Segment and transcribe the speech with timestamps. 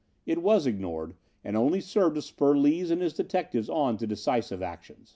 [0.25, 1.13] It was ignored,
[1.43, 5.05] and only served to spur Lees and his detectives on to decisive action.